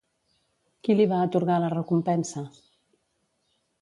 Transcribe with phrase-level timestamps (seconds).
[0.87, 2.47] Qui li va atorgar la recompensa?